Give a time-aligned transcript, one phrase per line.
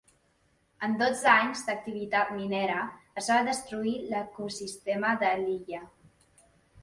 [0.85, 2.79] En dotze anys d'activitat minera
[3.23, 5.83] es va destruir l'ecosistema de l'illa.